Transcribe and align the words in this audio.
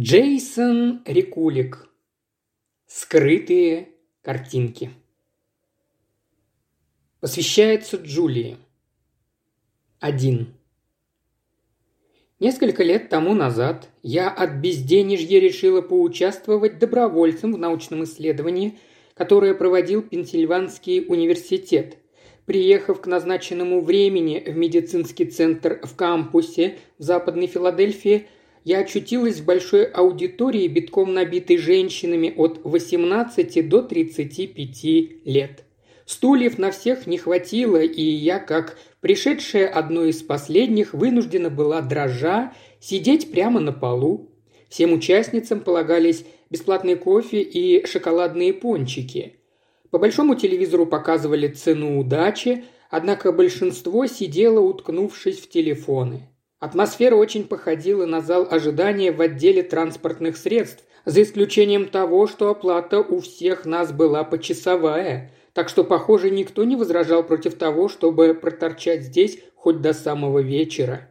Джейсон 0.00 1.02
Рикулик. 1.06 1.88
Скрытые 2.86 3.88
картинки. 4.22 4.90
Посвящается 7.18 7.96
Джулии. 7.96 8.58
Один. 9.98 10.54
Несколько 12.38 12.84
лет 12.84 13.08
тому 13.08 13.34
назад 13.34 13.88
я 14.04 14.30
от 14.30 14.60
безденежья 14.60 15.40
решила 15.40 15.80
поучаствовать 15.80 16.78
добровольцем 16.78 17.52
в 17.52 17.58
научном 17.58 18.04
исследовании, 18.04 18.78
которое 19.14 19.52
проводил 19.52 20.02
Пенсильванский 20.02 21.06
университет. 21.08 21.96
Приехав 22.46 23.00
к 23.00 23.08
назначенному 23.08 23.80
времени 23.80 24.44
в 24.46 24.56
медицинский 24.56 25.24
центр 25.24 25.80
в 25.82 25.96
кампусе 25.96 26.78
в 26.98 27.02
Западной 27.02 27.48
Филадельфии, 27.48 28.28
я 28.68 28.80
очутилась 28.80 29.40
в 29.40 29.46
большой 29.46 29.86
аудитории, 29.86 30.68
битком 30.68 31.14
набитой 31.14 31.56
женщинами 31.56 32.34
от 32.36 32.60
18 32.64 33.66
до 33.66 33.80
35 33.80 34.84
лет. 35.24 35.64
Стульев 36.04 36.58
на 36.58 36.70
всех 36.70 37.06
не 37.06 37.16
хватило, 37.16 37.80
и 37.80 38.02
я, 38.02 38.38
как 38.38 38.78
пришедшая 39.00 39.68
одной 39.68 40.10
из 40.10 40.22
последних, 40.22 40.92
вынуждена 40.92 41.48
была 41.48 41.80
дрожа 41.80 42.52
сидеть 42.78 43.32
прямо 43.32 43.58
на 43.58 43.72
полу. 43.72 44.28
Всем 44.68 44.92
участницам 44.92 45.60
полагались 45.60 46.26
бесплатный 46.50 46.96
кофе 46.96 47.40
и 47.40 47.86
шоколадные 47.86 48.52
пончики. 48.52 49.36
По 49.88 49.98
большому 49.98 50.34
телевизору 50.34 50.84
показывали 50.84 51.48
цену 51.48 51.98
удачи, 51.98 52.64
однако 52.90 53.32
большинство 53.32 54.06
сидело, 54.06 54.60
уткнувшись 54.60 55.40
в 55.40 55.48
телефоны. 55.48 56.28
Атмосфера 56.60 57.14
очень 57.14 57.46
походила 57.46 58.04
на 58.04 58.20
зал 58.20 58.46
ожидания 58.50 59.12
в 59.12 59.20
отделе 59.20 59.62
транспортных 59.62 60.36
средств, 60.36 60.84
за 61.04 61.22
исключением 61.22 61.88
того, 61.88 62.26
что 62.26 62.50
оплата 62.50 62.98
у 62.98 63.20
всех 63.20 63.64
нас 63.64 63.92
была 63.92 64.24
почасовая, 64.24 65.32
так 65.54 65.68
что, 65.68 65.84
похоже, 65.84 66.30
никто 66.30 66.64
не 66.64 66.76
возражал 66.76 67.22
против 67.22 67.54
того, 67.54 67.88
чтобы 67.88 68.34
проторчать 68.34 69.04
здесь 69.04 69.38
хоть 69.54 69.80
до 69.80 69.94
самого 69.94 70.40
вечера. 70.40 71.08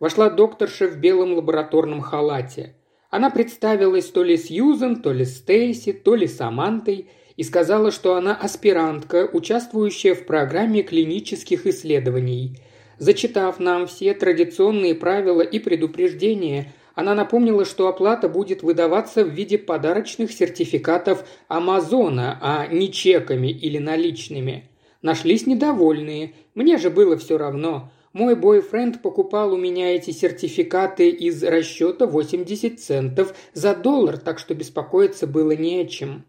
Вошла 0.00 0.30
докторша 0.30 0.88
в 0.88 0.96
белом 0.96 1.34
лабораторном 1.34 2.00
халате. 2.00 2.74
Она 3.10 3.30
представилась 3.30 4.06
то 4.06 4.22
ли 4.22 4.36
Сьюзен, 4.36 5.02
то 5.02 5.12
ли 5.12 5.24
Стейси, 5.24 5.92
то 5.92 6.14
ли 6.14 6.26
Самантой 6.26 7.08
и 7.36 7.42
сказала, 7.42 7.90
что 7.90 8.16
она 8.16 8.34
аспирантка, 8.34 9.28
участвующая 9.32 10.14
в 10.14 10.26
программе 10.26 10.82
клинических 10.82 11.66
исследований. 11.66 12.58
Зачитав 12.98 13.60
нам 13.60 13.86
все 13.86 14.14
традиционные 14.14 14.94
правила 14.94 15.42
и 15.42 15.58
предупреждения– 15.58 16.72
она 16.96 17.14
напомнила, 17.14 17.66
что 17.66 17.88
оплата 17.88 18.26
будет 18.26 18.62
выдаваться 18.62 19.22
в 19.22 19.28
виде 19.28 19.58
подарочных 19.58 20.32
сертификатов 20.32 21.28
Амазона, 21.46 22.38
а 22.40 22.66
не 22.68 22.90
чеками 22.90 23.48
или 23.48 23.76
наличными. 23.76 24.70
Нашлись 25.02 25.46
недовольные. 25.46 26.32
Мне 26.54 26.78
же 26.78 26.88
было 26.88 27.18
все 27.18 27.36
равно. 27.36 27.92
Мой 28.14 28.34
бойфренд 28.34 29.02
покупал 29.02 29.52
у 29.52 29.58
меня 29.58 29.94
эти 29.94 30.10
сертификаты 30.10 31.10
из 31.10 31.44
расчета 31.44 32.06
80 32.06 32.80
центов 32.80 33.36
за 33.52 33.76
доллар, 33.76 34.16
так 34.16 34.38
что 34.38 34.54
беспокоиться 34.54 35.26
было 35.26 35.50
не 35.50 35.82
о 35.82 35.84
чем. 35.84 36.24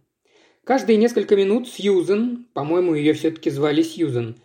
Каждые 0.65 0.97
несколько 0.97 1.37
минут 1.37 1.69
Сьюзен, 1.69 2.45
по-моему, 2.53 2.93
ее 2.93 3.13
все-таки 3.13 3.49
звали 3.49 3.83
Сьюзен, 3.83 4.35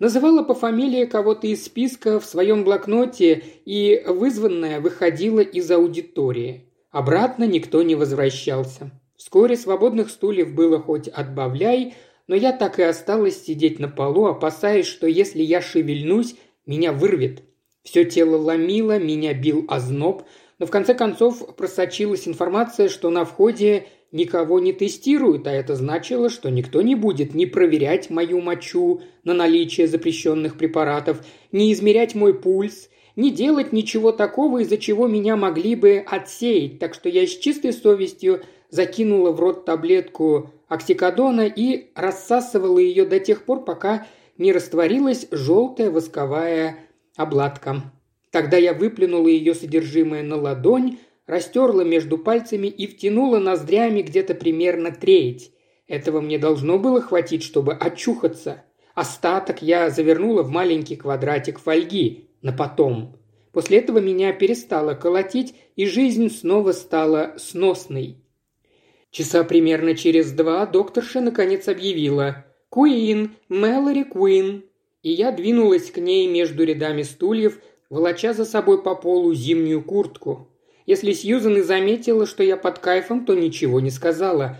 называла 0.00 0.42
по 0.42 0.54
фамилии 0.54 1.04
кого-то 1.04 1.46
из 1.46 1.64
списка 1.64 2.18
в 2.18 2.24
своем 2.24 2.64
блокноте, 2.64 3.44
и 3.64 4.02
вызванная 4.08 4.80
выходила 4.80 5.40
из 5.40 5.70
аудитории. 5.70 6.64
Обратно 6.90 7.44
никто 7.44 7.84
не 7.84 7.94
возвращался. 7.94 8.90
Вскоре 9.16 9.56
свободных 9.56 10.10
стульев 10.10 10.54
было 10.54 10.80
хоть 10.80 11.06
отбавляй, 11.06 11.94
но 12.26 12.34
я 12.34 12.52
так 12.52 12.78
и 12.78 12.82
осталась 12.82 13.44
сидеть 13.44 13.78
на 13.78 13.88
полу, 13.88 14.26
опасаясь, 14.26 14.86
что 14.86 15.06
если 15.06 15.42
я 15.42 15.60
шевельнусь, 15.60 16.34
меня 16.66 16.92
вырвет. 16.92 17.42
Все 17.82 18.04
тело 18.04 18.36
ломило, 18.36 18.98
меня 18.98 19.34
бил 19.34 19.66
озноб, 19.68 20.22
но 20.58 20.66
в 20.66 20.70
конце 20.70 20.94
концов 20.94 21.54
просочилась 21.56 22.26
информация, 22.26 22.88
что 22.88 23.10
на 23.10 23.24
входе 23.24 23.86
никого 24.12 24.58
не 24.60 24.72
тестируют, 24.72 25.46
а 25.46 25.52
это 25.52 25.76
значило, 25.76 26.28
что 26.28 26.50
никто 26.50 26.82
не 26.82 26.94
будет 26.94 27.34
ни 27.34 27.44
проверять 27.44 28.10
мою 28.10 28.40
мочу 28.40 29.02
на 29.24 29.34
наличие 29.34 29.86
запрещенных 29.86 30.56
препаратов, 30.56 31.24
ни 31.52 31.72
измерять 31.72 32.14
мой 32.14 32.34
пульс, 32.34 32.88
ни 33.16 33.30
делать 33.30 33.72
ничего 33.72 34.12
такого, 34.12 34.62
из-за 34.62 34.78
чего 34.78 35.06
меня 35.06 35.36
могли 35.36 35.74
бы 35.74 36.04
отсеять, 36.06 36.78
так 36.78 36.94
что 36.94 37.08
я 37.08 37.26
с 37.26 37.30
чистой 37.30 37.72
совестью 37.72 38.42
закинула 38.70 39.32
в 39.32 39.40
рот 39.40 39.64
таблетку 39.64 40.50
оксикодона 40.68 41.46
и 41.46 41.90
рассасывала 41.94 42.78
ее 42.78 43.04
до 43.04 43.18
тех 43.18 43.44
пор, 43.44 43.64
пока 43.64 44.06
не 44.38 44.52
растворилась 44.52 45.26
желтая 45.30 45.90
восковая 45.90 46.78
обладка. 47.16 47.82
Тогда 48.30 48.56
я 48.56 48.72
выплюнула 48.72 49.26
ее 49.26 49.54
содержимое 49.54 50.22
на 50.22 50.36
ладонь, 50.36 50.98
растерла 51.30 51.82
между 51.82 52.18
пальцами 52.18 52.66
и 52.66 52.88
втянула 52.88 53.38
ноздрями 53.38 54.02
где-то 54.02 54.34
примерно 54.34 54.90
треть. 54.90 55.52
Этого 55.86 56.20
мне 56.20 56.38
должно 56.38 56.76
было 56.78 57.00
хватить, 57.00 57.44
чтобы 57.44 57.72
очухаться. 57.72 58.64
Остаток 58.94 59.62
я 59.62 59.90
завернула 59.90 60.42
в 60.42 60.50
маленький 60.50 60.96
квадратик 60.96 61.60
фольги 61.60 62.30
на 62.42 62.52
потом. 62.52 63.16
После 63.52 63.78
этого 63.78 63.98
меня 63.98 64.32
перестало 64.32 64.94
колотить, 64.94 65.54
и 65.76 65.86
жизнь 65.86 66.30
снова 66.30 66.72
стала 66.72 67.34
сносной. 67.38 68.16
Часа 69.12 69.44
примерно 69.44 69.94
через 69.94 70.32
два 70.32 70.66
докторша 70.66 71.20
наконец 71.20 71.68
объявила 71.68 72.44
«Куин, 72.70 73.36
Мэлори 73.48 74.02
Куин», 74.02 74.64
и 75.02 75.12
я 75.12 75.30
двинулась 75.30 75.90
к 75.92 75.98
ней 75.98 76.26
между 76.26 76.64
рядами 76.64 77.02
стульев, 77.02 77.60
волоча 77.88 78.32
за 78.32 78.44
собой 78.44 78.82
по 78.82 78.94
полу 78.96 79.32
зимнюю 79.32 79.82
куртку. 79.82 80.49
Если 80.90 81.12
Сьюзан 81.12 81.56
и 81.56 81.60
заметила, 81.60 82.26
что 82.26 82.42
я 82.42 82.56
под 82.56 82.80
кайфом, 82.80 83.24
то 83.24 83.36
ничего 83.36 83.78
не 83.78 83.92
сказала. 83.92 84.58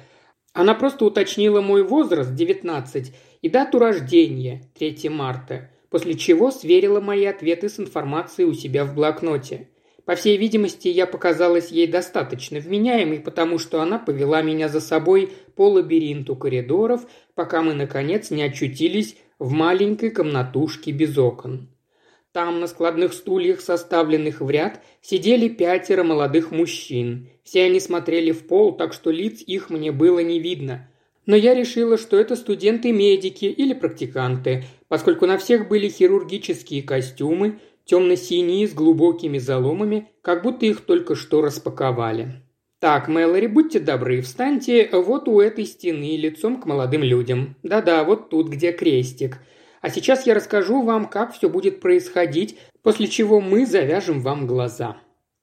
Она 0.53 0.75
просто 0.75 1.05
уточнила 1.05 1.61
мой 1.61 1.83
возраст– 1.83 2.33
19 2.37 3.13
и 3.43 3.49
дату 3.49 3.81
рождения– 3.81 4.63
3 4.79 5.09
марта, 5.09 5.73
после 5.89 6.15
чего 6.15 6.53
сверила 6.53 7.01
мои 7.01 7.25
ответы 7.25 7.69
с 7.69 7.81
информацией 7.81 8.47
у 8.47 8.55
себя 8.55 8.85
в 8.85 8.95
блокноте. 8.95 9.71
По 10.05 10.15
всей 10.15 10.37
видимости, 10.37 10.87
я 10.87 11.09
показалась 11.09 11.73
ей 11.73 11.89
достаточно 11.89 12.61
вменяемой, 12.61 13.19
потому 13.19 13.59
что 13.59 13.83
она 13.83 13.99
повела 13.99 14.41
меня 14.41 14.69
за 14.69 14.79
собой 14.79 15.33
по 15.57 15.69
лабиринту 15.69 16.37
коридоров, 16.37 17.09
пока 17.35 17.61
мы, 17.61 17.75
наконец, 17.75 18.31
не 18.31 18.45
очутились 18.45 19.17
в 19.41 19.51
маленькой 19.51 20.11
комнатушке 20.11 20.93
без 20.93 21.19
окон. 21.19 21.71
Там 22.33 22.61
на 22.61 22.69
складных 22.69 23.13
стульях, 23.13 23.61
составленных 23.61 24.41
в 24.41 24.49
ряд, 24.49 24.81
сидели 25.03 25.49
пятеро 25.49 26.05
молодых 26.05 26.53
мужчин. 26.53 27.29
Все 27.43 27.65
они 27.65 27.81
смотрели 27.81 28.31
в 28.31 28.47
пол, 28.47 28.77
так 28.77 28.93
что 28.93 29.11
лиц 29.11 29.43
их 29.45 29.69
мне 29.69 29.91
было 29.91 30.21
не 30.21 30.39
видно. 30.39 30.89
Но 31.27 31.35
я 31.35 31.55
решила, 31.55 31.99
что 31.99 32.17
это 32.17 32.37
студенты-медики 32.37 33.47
или 33.47 33.75
практиканты, 33.75 34.65
поскольку 34.87 35.27
на 35.27 35.39
всех 35.39 35.69
были 35.69 35.89
хирургические 35.89 36.85
костюмы, 36.85 37.59
темно-синие 37.85 38.69
с 38.69 38.75
глубокими 38.75 39.39
заломами, 39.39 40.09
как 40.23 40.45
будто 40.45 40.67
их 40.67 40.83
только 40.83 41.17
что 41.17 41.43
распаковали. 41.43 42.43
«Так, 42.79 43.09
Мэлори, 43.09 43.49
будьте 43.49 43.81
добры, 43.81 44.23
встаньте 44.23 44.89
вот 44.93 45.29
у 45.29 45.41
этой 45.41 45.67
стены 45.67 46.17
лицом 46.17 46.61
к 46.61 46.67
молодым 46.67 47.03
людям. 47.03 47.57
Да-да, 47.65 48.05
вот 48.05 48.31
тут, 48.31 48.49
где 48.49 48.71
крестик. 48.71 49.39
А 49.81 49.89
сейчас 49.89 50.27
я 50.27 50.35
расскажу 50.35 50.83
вам, 50.83 51.07
как 51.07 51.35
все 51.35 51.49
будет 51.49 51.81
происходить, 51.81 52.59
после 52.83 53.09
чего 53.09 53.41
мы 53.41 53.67
завяжем 53.67 54.21
вам 54.21 54.47
глаза». 54.47 54.97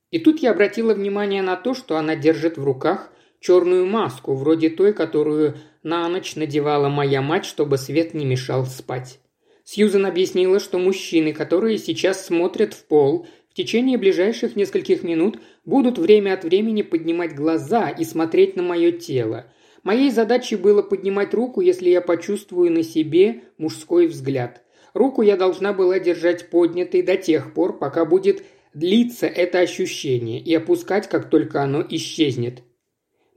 И 0.10 0.20
тут 0.20 0.40
я 0.40 0.52
обратила 0.52 0.94
внимание 0.94 1.42
на 1.42 1.58
то, 1.58 1.74
что 1.74 1.98
она 1.98 2.16
держит 2.16 2.58
в 2.58 2.64
руках 2.64 3.12
черную 3.42 3.86
маску, 3.86 4.36
вроде 4.36 4.70
той, 4.70 4.94
которую 4.94 5.58
на 5.84 6.08
ночь 6.08 6.36
надевала 6.36 6.88
моя 6.88 7.22
мать, 7.22 7.46
чтобы 7.46 7.78
свет 7.78 8.14
не 8.14 8.26
мешал 8.26 8.66
спать. 8.66 9.20
Сьюзен 9.66 10.06
объяснила, 10.06 10.62
что 10.62 10.80
мужчины, 10.80 11.34
которые 11.34 11.78
сейчас 11.78 12.26
смотрят 12.26 12.74
в 12.74 12.86
пол, 12.86 13.28
в 13.50 13.54
течение 13.54 13.98
ближайших 13.98 14.56
нескольких 14.56 15.04
минут 15.04 15.40
будут 15.66 15.98
время 15.98 16.36
от 16.36 16.46
времени 16.46 16.84
поднимать 16.84 17.36
глаза 17.36 17.90
и 17.90 18.06
смотреть 18.06 18.56
на 18.56 18.64
мое 18.64 18.94
тело– 18.94 19.52
Моей 19.88 20.12
задачей 20.12 20.58
было 20.58 20.82
поднимать 20.82 21.34
руку, 21.34 21.62
если 21.62 21.90
я 21.90 22.02
почувствую 22.02 22.74
на 22.74 22.84
себе 22.84 23.44
мужской 23.58 24.08
взгляд. 24.08 24.62
Руку 24.94 25.22
я 25.22 25.38
должна 25.38 25.72
была 25.72 25.98
держать 25.98 26.50
поднятой 26.50 27.04
до 27.04 27.16
тех 27.16 27.54
пор, 27.54 27.80
пока 27.80 28.04
будет 28.04 28.44
длиться 28.74 29.28
это 29.28 29.60
ощущение, 29.60 30.42
и 30.42 30.54
опускать, 30.54 31.08
как 31.08 31.30
только 31.30 31.62
оно 31.64 31.86
исчезнет. 31.90 32.64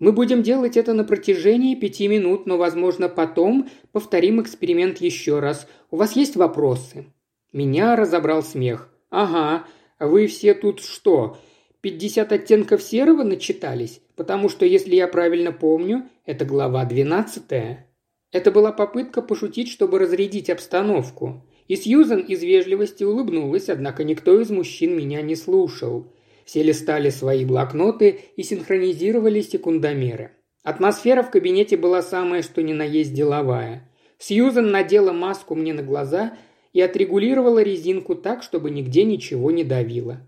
Мы 0.00 0.10
будем 0.10 0.42
делать 0.42 0.76
это 0.76 0.92
на 0.92 1.04
протяжении 1.04 1.76
пяти 1.76 2.08
минут, 2.08 2.46
но, 2.46 2.58
возможно, 2.58 3.08
потом 3.08 3.70
повторим 3.92 4.42
эксперимент 4.42 4.98
еще 4.98 5.38
раз. 5.38 5.68
У 5.92 5.98
вас 5.98 6.16
есть 6.16 6.34
вопросы?» 6.34 7.06
Меня 7.52 7.94
разобрал 7.94 8.42
смех. 8.42 8.92
«Ага, 9.08 9.66
вы 10.00 10.26
все 10.26 10.54
тут 10.54 10.80
что, 10.80 11.38
«Пятьдесят 11.80 12.32
оттенков 12.32 12.82
серого» 12.82 13.22
начитались, 13.22 14.02
потому 14.20 14.50
что, 14.50 14.66
если 14.66 14.96
я 14.96 15.08
правильно 15.08 15.50
помню, 15.50 16.06
это 16.26 16.44
глава 16.44 16.84
двенадцатая. 16.84 17.86
Это 18.30 18.52
была 18.52 18.70
попытка 18.70 19.22
пошутить, 19.22 19.70
чтобы 19.70 19.98
разрядить 19.98 20.50
обстановку. 20.50 21.42
И 21.68 21.76
Сьюзен 21.76 22.20
из 22.20 22.42
вежливости 22.42 23.02
улыбнулась, 23.02 23.70
однако 23.70 24.04
никто 24.04 24.38
из 24.38 24.50
мужчин 24.50 24.94
меня 24.94 25.22
не 25.22 25.36
слушал. 25.36 26.12
Все 26.44 26.62
листали 26.62 27.08
свои 27.08 27.46
блокноты 27.46 28.20
и 28.36 28.42
синхронизировали 28.42 29.40
секундомеры. 29.40 30.32
Атмосфера 30.64 31.22
в 31.22 31.30
кабинете 31.30 31.78
была 31.78 32.02
самая 32.02 32.42
что 32.42 32.62
ни 32.62 32.74
на 32.74 32.82
есть 32.82 33.14
деловая. 33.14 33.88
Сьюзен 34.18 34.70
надела 34.70 35.14
маску 35.14 35.54
мне 35.54 35.72
на 35.72 35.82
глаза 35.82 36.36
и 36.74 36.82
отрегулировала 36.82 37.62
резинку 37.62 38.14
так, 38.16 38.42
чтобы 38.42 38.70
нигде 38.70 39.04
ничего 39.04 39.50
не 39.50 39.64
давило. 39.64 40.20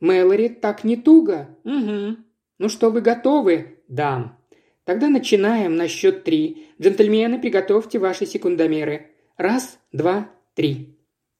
«Мэлори, 0.00 0.48
так 0.48 0.82
не 0.82 0.96
туго?» 0.96 1.50
«Угу». 1.64 2.23
«Ну 2.58 2.68
что, 2.68 2.90
вы 2.90 3.00
готовы?» 3.00 3.78
«Да». 3.88 4.38
«Тогда 4.84 5.08
начинаем 5.08 5.76
на 5.76 5.88
счет 5.88 6.24
три. 6.24 6.66
Джентльмены, 6.80 7.40
приготовьте 7.40 7.98
ваши 7.98 8.26
секундомеры. 8.26 9.10
Раз, 9.36 9.78
два, 9.92 10.30
три». 10.54 10.94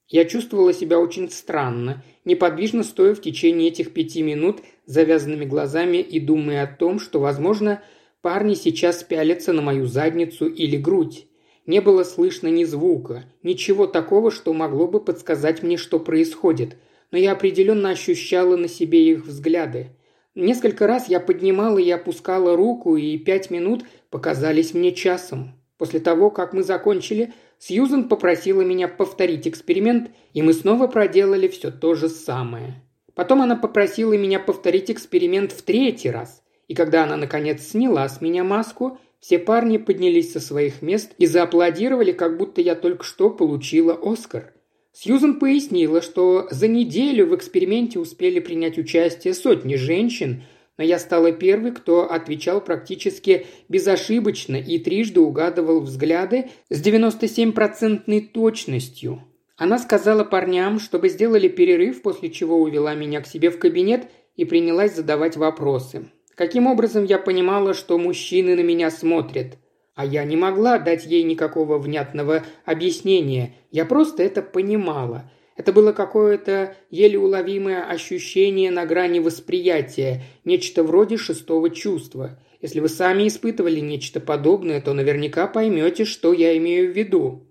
Я 0.09 0.25
чувствовала 0.27 0.73
себя 0.73 0.99
очень 0.99 1.31
странно, 1.31 2.03
неподвижно 2.25 2.83
стоя 2.83 3.15
в 3.15 3.21
течение 3.21 3.69
этих 3.69 3.93
пяти 3.93 4.23
минут 4.23 4.61
завязанными 4.87 5.45
глазами 5.45 5.99
и 5.99 6.21
думая 6.21 6.65
о 6.65 6.67
том, 6.67 6.99
что, 6.99 7.21
возможно, 7.21 7.83
парни 8.21 8.55
сейчас 8.55 9.03
пялятся 9.03 9.53
на 9.53 9.63
мою 9.63 9.87
задницу 9.87 10.47
или 10.47 10.77
грудь. 10.77 11.27
Не 11.67 11.81
было 11.81 12.05
слышно 12.05 12.49
ни 12.49 12.65
звука, 12.65 13.25
ничего 13.43 13.87
такого, 13.87 14.31
что 14.31 14.53
могло 14.53 14.87
бы 14.87 15.01
подсказать 15.01 15.63
мне, 15.63 15.79
что 15.79 15.99
происходит, 15.99 16.77
но 17.11 17.17
я 17.17 17.33
определенно 17.33 17.89
ощущала 17.89 18.57
на 18.57 18.69
себе 18.69 19.09
их 19.09 19.25
взгляды. 19.25 19.89
Несколько 20.35 20.87
раз 20.87 21.09
я 21.09 21.21
поднимала 21.21 21.79
и 21.79 21.91
опускала 21.91 22.57
руку, 22.57 22.97
и 22.97 23.17
пять 23.19 23.51
минут 23.51 23.85
показались 24.11 24.75
мне 24.75 24.93
часом. 24.93 25.53
После 25.79 26.01
того, 26.01 26.31
как 26.31 26.53
мы 26.53 26.63
закончили, 26.63 27.33
Сьюзен 27.59 28.09
попросила 28.09 28.63
меня 28.63 28.89
повторить 28.89 29.47
эксперимент, 29.47 30.11
и 30.33 30.43
мы 30.43 30.53
снова 30.53 30.87
проделали 30.89 31.47
все 31.49 31.71
то 31.71 31.95
же 31.95 32.09
самое. 32.09 32.83
Потом 33.15 33.43
она 33.43 33.55
попросила 33.55 34.13
меня 34.15 34.41
повторить 34.41 34.91
эксперимент 34.91 35.53
в 35.53 35.63
третий 35.63 36.11
раз, 36.11 36.43
и 36.67 36.75
когда 36.75 37.05
она, 37.05 37.17
наконец, 37.17 37.63
сняла 37.63 38.09
с 38.09 38.21
меня 38.21 38.43
маску, 38.43 38.99
все 39.21 39.39
парни 39.39 39.79
поднялись 39.79 40.33
со 40.33 40.41
своих 40.41 40.83
мест 40.83 41.13
и 41.19 41.27
зааплодировали, 41.27 42.13
как 42.13 42.37
будто 42.37 42.61
я 42.61 42.75
только 42.75 43.05
что 43.05 43.31
получила 43.31 43.99
Оскар. 44.03 44.53
Сьюзан 44.95 45.41
пояснила, 45.41 46.01
что 46.01 46.47
за 46.53 46.69
неделю 46.69 47.27
в 47.27 47.35
эксперименте 47.35 47.99
успели 47.99 48.39
принять 48.39 48.79
участие 48.79 49.35
сотни 49.35 49.75
женщин, 49.75 50.45
но 50.79 50.85
я 50.85 51.01
стала 51.01 51.33
первой, 51.33 51.73
кто 51.73 52.09
отвечал 52.09 52.61
практически 52.61 53.47
безошибочно 53.69 54.55
и 54.55 54.79
трижды 54.79 55.21
угадывал 55.21 55.81
взгляды 55.81 56.51
с 56.71 56.81
97-процентной 56.81 58.21
точностью. 58.21 59.25
Она 59.57 59.79
сказала 59.79 60.23
парням, 60.23 60.79
чтобы 60.79 61.09
сделали 61.09 61.49
перерыв, 61.49 62.01
после 62.03 62.31
чего 62.31 62.61
увела 62.61 62.95
меня 62.95 63.21
к 63.21 63.27
себе 63.27 63.51
в 63.51 63.59
кабинет 63.59 64.09
и 64.37 64.45
принялась 64.45 64.95
задавать 64.95 65.37
вопросы. 65.37 66.07
Каким 66.37 66.69
образом 66.69 67.05
я 67.05 67.19
понимала, 67.19 67.75
что 67.75 67.99
мужчины 67.99 68.55
на 68.55 68.61
меня 68.61 68.93
смотрят? 68.93 69.59
А 69.95 70.05
я 70.05 70.25
не 70.25 70.37
могла 70.37 70.79
дать 70.79 71.07
ей 71.07 71.23
никакого 71.23 71.79
внятного 71.79 72.45
объяснения. 72.65 73.55
Я 73.71 73.85
просто 73.85 74.23
это 74.23 74.43
понимала. 74.43 75.31
Это 75.57 75.73
было 75.73 75.93
какое-то 75.93 76.77
еле 76.91 77.17
уловимое 77.19 77.85
ощущение 77.85 78.73
на 78.73 78.87
грани 78.87 79.21
восприятия, 79.21 80.25
нечто 80.45 80.83
вроде 80.83 81.17
шестого 81.17 81.71
чувства. 81.71 82.41
Если 82.61 82.81
вы 82.81 82.89
сами 82.89 83.29
испытывали 83.29 83.79
нечто 83.79 84.21
подобное, 84.21 84.81
то 84.81 84.95
наверняка 84.95 85.47
поймете, 85.47 86.05
что 86.05 86.33
я 86.33 86.57
имею 86.57 86.93
в 86.93 86.97
виду. 86.97 87.47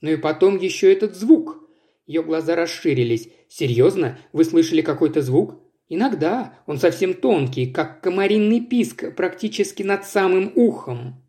Ну 0.00 0.10
и 0.10 0.16
потом 0.16 0.58
еще 0.58 0.92
этот 0.92 1.16
звук. 1.16 1.58
Ее 2.06 2.22
глаза 2.22 2.54
расширились. 2.54 3.28
«Серьезно? 3.48 4.18
Вы 4.32 4.44
слышали 4.44 4.80
какой-то 4.82 5.22
звук?» 5.22 5.60
Иногда 5.88 6.54
он 6.66 6.78
совсем 6.78 7.14
тонкий, 7.14 7.66
как 7.66 8.00
комаринный 8.00 8.60
писк, 8.60 9.12
практически 9.16 9.82
над 9.82 10.04
самым 10.04 10.52
ухом. 10.54 11.20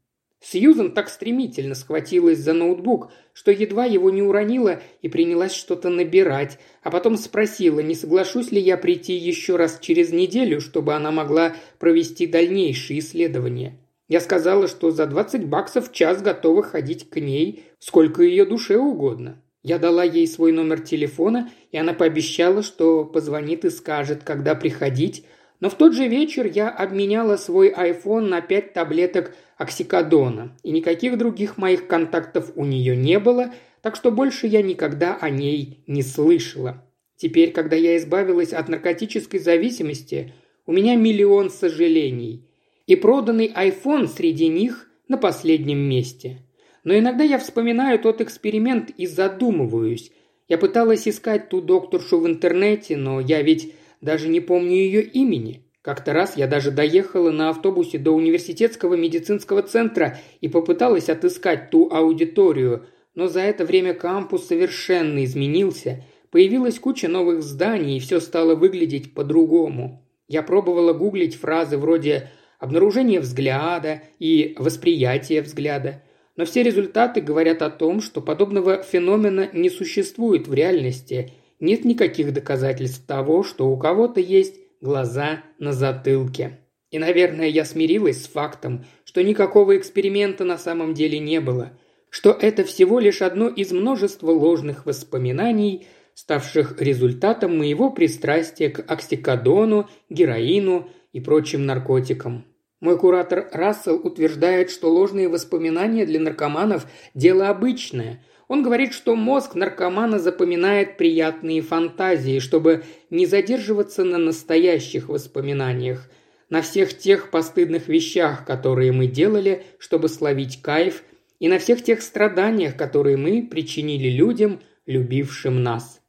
Сьюзен 0.41 0.91
так 0.91 1.09
стремительно 1.09 1.75
схватилась 1.75 2.39
за 2.39 2.53
ноутбук, 2.53 3.11
что 3.31 3.51
едва 3.51 3.85
его 3.85 4.09
не 4.09 4.23
уронила 4.23 4.81
и 5.03 5.07
принялась 5.07 5.53
что-то 5.53 5.89
набирать, 5.89 6.57
а 6.81 6.89
потом 6.89 7.15
спросила, 7.15 7.79
не 7.79 7.93
соглашусь 7.93 8.51
ли 8.51 8.59
я 8.59 8.75
прийти 8.75 9.13
еще 9.13 9.55
раз 9.55 9.77
через 9.79 10.11
неделю, 10.11 10.59
чтобы 10.59 10.95
она 10.95 11.11
могла 11.11 11.55
провести 11.77 12.25
дальнейшие 12.25 12.99
исследования. 12.99 13.77
Я 14.07 14.19
сказала, 14.19 14.67
что 14.67 14.89
за 14.89 15.05
20 15.05 15.45
баксов 15.45 15.89
в 15.89 15.93
час 15.93 16.21
готова 16.23 16.63
ходить 16.63 17.09
к 17.09 17.19
ней 17.19 17.63
сколько 17.77 18.23
ее 18.23 18.43
душе 18.45 18.77
угодно. 18.77 19.41
Я 19.63 19.77
дала 19.77 20.03
ей 20.03 20.27
свой 20.27 20.51
номер 20.51 20.81
телефона, 20.81 21.51
и 21.71 21.77
она 21.77 21.93
пообещала, 21.93 22.63
что 22.63 23.05
позвонит 23.05 23.63
и 23.63 23.69
скажет, 23.69 24.23
когда 24.23 24.55
приходить, 24.55 25.23
но 25.61 25.69
в 25.69 25.75
тот 25.75 25.93
же 25.93 26.07
вечер 26.09 26.45
я 26.45 26.69
обменяла 26.69 27.37
свой 27.37 27.71
iPhone 27.71 28.27
на 28.27 28.41
пять 28.41 28.73
таблеток 28.73 29.33
оксикодона, 29.57 30.57
и 30.63 30.71
никаких 30.71 31.17
других 31.17 31.57
моих 31.57 31.87
контактов 31.87 32.51
у 32.55 32.65
нее 32.65 32.97
не 32.97 33.17
было, 33.17 33.53
так 33.81 33.95
что 33.95 34.11
больше 34.11 34.47
я 34.47 34.61
никогда 34.61 35.15
о 35.15 35.29
ней 35.29 35.85
не 35.87 36.03
слышала. 36.03 36.85
Теперь, 37.15 37.53
когда 37.53 37.77
я 37.77 37.95
избавилась 37.95 38.51
от 38.51 38.67
наркотической 38.67 39.39
зависимости, 39.39 40.33
у 40.65 40.73
меня 40.73 40.97
миллион 40.97 41.49
сожалений. 41.49 42.45
И 42.87 42.97
проданный 42.97 43.47
iPhone 43.47 44.07
среди 44.07 44.49
них 44.49 44.89
на 45.07 45.17
последнем 45.17 45.77
месте– 45.77 46.39
но 46.83 46.97
иногда 46.97 47.23
я 47.23 47.37
вспоминаю 47.37 47.99
тот 47.99 48.21
эксперимент 48.21 48.89
и 48.91 49.05
задумываюсь. 49.05 50.11
Я 50.47 50.57
пыталась 50.57 51.07
искать 51.07 51.49
ту 51.49 51.61
докторшу 51.61 52.19
в 52.19 52.27
интернете, 52.27 52.97
но 52.97 53.19
я 53.19 53.41
ведь 53.41 53.73
даже 54.01 54.27
не 54.27 54.39
помню 54.39 54.75
ее 54.75 55.03
имени. 55.03 55.65
Как-то 55.81 56.13
раз 56.13 56.37
я 56.37 56.47
даже 56.47 56.69
доехала 56.69 57.31
на 57.31 57.49
автобусе 57.49 57.97
до 57.97 58.11
университетского 58.11 58.95
медицинского 58.95 59.63
центра 59.63 60.19
и 60.39 60.47
попыталась 60.47 61.09
отыскать 61.09 61.71
ту 61.71 61.89
аудиторию, 61.91 62.85
но 63.15 63.27
за 63.27 63.41
это 63.41 63.65
время 63.65 63.93
кампус 63.93 64.45
совершенно 64.47 65.23
изменился. 65.23 66.03
Появилась 66.29 66.79
куча 66.79 67.07
новых 67.07 67.41
зданий, 67.41 67.97
и 67.97 67.99
все 67.99 68.19
стало 68.19 68.55
выглядеть 68.55 69.13
по-другому. 69.13 70.05
Я 70.27 70.43
пробовала 70.43 70.93
гуглить 70.93 71.35
фразы 71.35 71.77
вроде 71.77 72.29
«обнаружение 72.59 73.19
взгляда» 73.19 74.01
и 74.19 74.55
«восприятие 74.57 75.41
взгляда», 75.41 76.03
но 76.37 76.45
все 76.45 76.63
результаты 76.63 77.21
говорят 77.21 77.61
о 77.61 77.69
том, 77.69 78.01
что 78.01 78.21
подобного 78.21 78.81
феномена 78.81 79.49
не 79.51 79.69
существует 79.69 80.47
в 80.47 80.53
реальности. 80.53 81.33
Нет 81.61 81.85
никаких 81.85 82.33
доказательств 82.33 83.05
того, 83.05 83.43
что 83.43 83.69
у 83.69 83.77
кого-то 83.77 84.19
есть 84.19 84.55
глаза 84.81 85.43
на 85.59 85.71
затылке. 85.71 86.59
И, 86.89 86.99
наверное, 86.99 87.47
я 87.47 87.63
смирилась 87.65 88.23
с 88.23 88.27
фактом, 88.27 88.83
что 89.05 89.23
никакого 89.23 89.77
эксперимента 89.77 90.43
на 90.43 90.57
самом 90.57 90.93
деле 90.93 91.19
не 91.19 91.39
было, 91.39 91.71
что 92.09 92.31
это 92.31 92.63
всего 92.63 92.99
лишь 92.99 93.21
одно 93.21 93.47
из 93.47 93.71
множества 93.71 94.31
ложных 94.31 94.85
воспоминаний, 94.87 95.87
ставших 96.15 96.81
результатом 96.81 97.59
моего 97.59 97.91
пристрастия 97.91 98.69
к 98.69 98.83
оксикодону, 98.91 99.87
героину 100.09 100.89
и 101.13 101.21
прочим 101.21 101.65
наркотикам. 101.67 102.43
Мой 102.81 102.97
куратор 102.97 103.47
Рассел 103.51 103.95
утверждает, 103.95 104.71
что 104.71 104.91
ложные 104.91 105.29
воспоминания 105.29 106.07
для 106.07 106.19
наркоманов– 106.19 106.87
дело 107.13 107.49
обычное. 107.49 108.25
Он 108.51 108.63
говорит, 108.63 108.91
что 108.91 109.15
мозг 109.15 109.55
наркомана 109.55 110.19
запоминает 110.19 110.97
приятные 110.97 111.61
фантазии, 111.61 112.39
чтобы 112.39 112.83
не 113.09 113.25
задерживаться 113.25 114.03
на 114.03 114.17
настоящих 114.17 115.07
воспоминаниях, 115.07 116.11
на 116.49 116.61
всех 116.61 116.97
тех 116.97 117.31
постыдных 117.31 117.87
вещах, 117.87 118.45
которые 118.45 118.91
мы 118.91 119.07
делали, 119.07 119.63
чтобы 119.79 120.09
словить 120.09 120.61
кайф, 120.61 121.05
и 121.39 121.47
на 121.47 121.59
всех 121.59 121.81
тех 121.81 122.01
страданиях, 122.01 122.75
которые 122.75 123.15
мы 123.15 123.41
причинили 123.41 124.09
людям, 124.09 124.59
любившим 124.85 125.63
нас. 125.63 126.01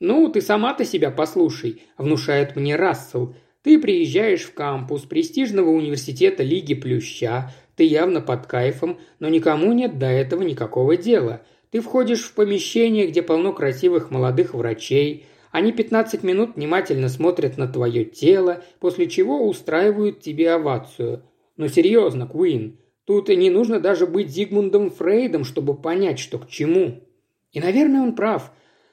«Ну, 0.00 0.30
ты 0.30 0.40
сама-то 0.40 0.86
себя 0.86 1.10
послушай»,– 1.10 1.82
внушает 1.98 2.56
мне 2.56 2.74
Рассел. 2.74 3.36
Ты 3.62 3.78
приезжаешь 3.78 4.42
в 4.42 4.54
кампус 4.54 5.02
престижного 5.02 5.68
университета 5.68 6.42
Лиги 6.42 6.74
Плюща, 6.74 7.52
ты 7.76 7.84
явно 7.84 8.20
под 8.20 8.46
кайфом, 8.46 8.98
но 9.20 9.28
никому 9.28 9.72
нет 9.72 9.98
до 9.98 10.06
этого 10.06 10.42
никакого 10.42 10.96
дела. 10.96 11.42
Ты 11.72 11.80
входишь 11.80 12.24
в 12.24 12.34
помещение, 12.34 13.06
где 13.06 13.22
полно 13.22 13.54
красивых 13.54 14.10
молодых 14.10 14.52
врачей. 14.52 15.24
Они 15.50 15.72
15 15.72 16.22
минут 16.22 16.54
внимательно 16.54 17.08
смотрят 17.08 17.56
на 17.56 17.66
твое 17.66 18.04
тело, 18.04 18.62
после 18.78 19.08
чего 19.08 19.48
устраивают 19.48 20.20
тебе 20.20 20.52
овацию. 20.52 21.22
Но 21.56 21.68
серьезно, 21.68 22.26
Куин, 22.26 22.78
тут 23.06 23.30
не 23.30 23.48
нужно 23.48 23.80
даже 23.80 24.06
быть 24.06 24.28
Зигмундом 24.28 24.90
Фрейдом, 24.90 25.44
чтобы 25.44 25.74
понять, 25.74 26.18
что 26.18 26.38
к 26.38 26.46
чему. 26.46 27.04
И, 27.52 27.60
наверное, 27.60 28.02
он 28.02 28.14
прав. 28.14 28.52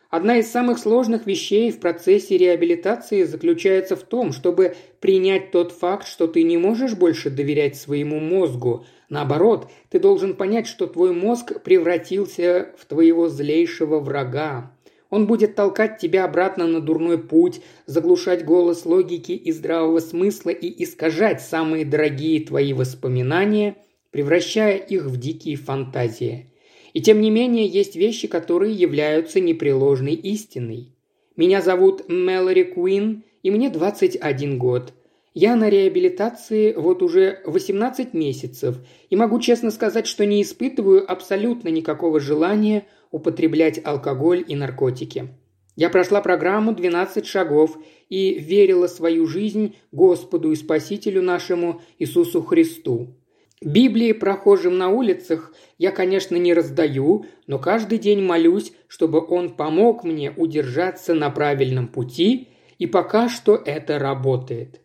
Одна 0.10 0.40
из 0.40 0.52
самых 0.52 0.80
сложных 0.80 1.28
вещей 1.28 1.72
в 1.72 1.80
процессе 1.80 2.36
реабилитации 2.36 3.24
заключается 3.24 3.96
в 3.96 4.02
том, 4.02 4.32
чтобы 4.32 4.76
принять 5.00 5.52
тот 5.52 5.72
факт, 5.72 6.08
что 6.08 6.26
ты 6.26 6.42
не 6.42 6.58
можешь 6.58 6.96
больше 6.96 7.30
доверять 7.30 7.76
своему 7.76 8.20
мозгу. 8.20 8.88
Наоборот, 9.10 9.70
ты 9.90 10.00
должен 10.00 10.36
понять, 10.36 10.66
что 10.66 10.88
твой 10.88 11.14
мозг 11.14 11.62
превратился 11.62 12.70
в 12.80 12.86
твоего 12.86 13.30
злейшего 13.30 14.00
врага. 14.00 14.72
Он 15.12 15.28
будет 15.28 15.54
толкать 15.54 16.00
тебя 16.00 16.26
обратно 16.26 16.66
на 16.66 16.82
дурной 16.82 17.20
путь, 17.20 17.62
заглушать 17.86 18.44
голос 18.44 18.86
логики 18.88 19.34
и 19.34 19.52
здравого 19.52 20.00
смысла 20.00 20.50
и 20.50 20.84
искажать 20.84 21.42
самые 21.42 21.86
дорогие 21.86 22.44
твои 22.44 22.74
воспоминания, 22.74 23.76
превращая 24.10 24.78
их 24.78 25.06
в 25.06 25.18
дикие 25.18 25.56
фантазии. 25.56 26.48
И 26.94 27.02
тем 27.02 27.22
не 27.22 27.30
менее 27.30 27.68
есть 27.68 27.96
вещи, 27.96 28.28
которые 28.28 28.74
являются 28.74 29.40
непреложной 29.40 30.14
истиной. 30.14 30.96
Меня 31.36 31.62
зовут 31.62 32.10
Мэлори 32.10 32.64
Куин, 32.64 33.24
и 33.44 33.52
мне 33.52 33.70
21 33.70 34.58
год. 34.58 34.94
Я 35.34 35.56
на 35.56 35.70
реабилитации 35.70 36.74
вот 36.74 37.02
уже 37.02 37.42
18 37.46 38.14
месяцев, 38.14 38.78
и 39.10 39.16
могу 39.16 39.40
честно 39.40 39.72
сказать, 39.72 40.08
что 40.08 40.26
не 40.26 40.42
испытываю 40.42 41.10
абсолютно 41.10 41.70
никакого 41.70 42.20
желания 42.20 42.88
употреблять 43.12 43.80
алкоголь 43.84 44.44
и 44.46 44.56
наркотики. 44.56 45.30
Я 45.76 45.90
прошла 45.90 46.20
программу 46.20 46.74
«12 46.74 47.24
шагов» 47.24 47.78
и 48.10 48.34
верила 48.34 48.88
свою 48.88 49.28
жизнь 49.28 49.76
Господу 49.94 50.52
и 50.52 50.56
Спасителю 50.56 51.22
нашему 51.22 51.82
Иисусу 52.00 52.42
Христу. 52.42 53.16
Библии 53.62 54.14
прохожим 54.14 54.78
на 54.78 54.90
улицах 54.90 55.54
я, 55.78 55.92
конечно, 55.92 56.38
не 56.38 56.54
раздаю, 56.54 57.26
но 57.46 57.60
каждый 57.60 57.98
день 57.98 58.22
молюсь, 58.22 58.72
чтобы 58.88 59.26
он 59.26 59.56
помог 59.56 60.06
мне 60.06 60.32
удержаться 60.32 61.14
на 61.14 61.30
правильном 61.30 61.90
пути, 61.90 62.48
и 62.78 62.88
пока 62.88 63.28
что 63.28 63.56
это 63.56 64.00
работает. 64.00 64.82